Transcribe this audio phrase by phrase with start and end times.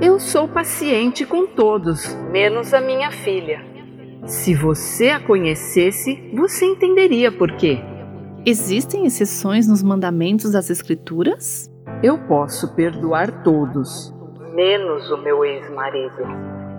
[0.00, 3.64] Eu sou paciente com todos, menos a minha filha.
[4.26, 7.80] Se você a conhecesse, você entenderia por quê.
[8.46, 11.68] Existem exceções nos mandamentos das Escrituras?
[12.00, 14.14] Eu posso perdoar todos,
[14.54, 16.22] menos o meu ex-marido.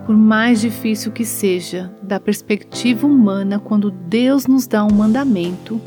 [0.06, 5.78] Por mais difícil que seja, da perspectiva humana, quando Deus nos dá um mandamento,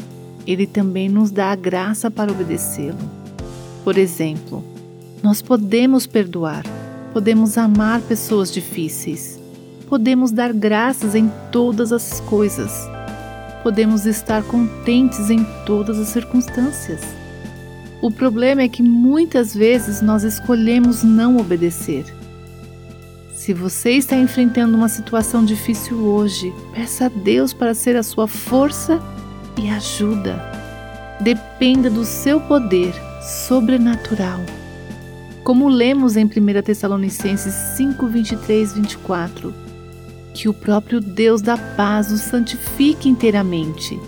[0.46, 3.10] Ele também nos dá a graça para obedecê-lo.
[3.84, 4.64] Por exemplo,
[5.24, 6.64] nós podemos perdoar,
[7.14, 9.40] podemos amar pessoas difíceis,
[9.88, 12.72] podemos dar graças em todas as coisas,
[13.62, 17.02] podemos estar contentes em todas as circunstâncias.
[18.02, 22.04] O problema é que muitas vezes nós escolhemos não obedecer.
[23.32, 28.28] Se você está enfrentando uma situação difícil hoje, peça a Deus para ser a sua
[28.28, 29.00] força
[29.62, 30.42] e ajuda.
[31.22, 34.40] Dependa do seu poder sobrenatural.
[35.44, 36.30] Como lemos em 1
[36.64, 39.54] Tessalonicenses 5, 23, 24,
[40.34, 44.00] que o próprio Deus da paz o santifique inteiramente,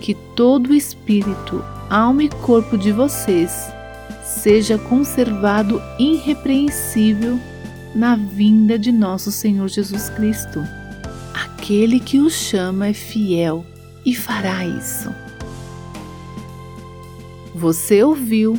[0.00, 3.52] que todo o espírito, alma e corpo de vocês
[4.24, 7.38] seja conservado irrepreensível
[7.94, 10.66] na vinda de nosso Senhor Jesus Cristo.
[11.34, 13.64] Aquele que o chama é fiel
[14.06, 15.14] e fará isso.
[17.54, 18.58] Você ouviu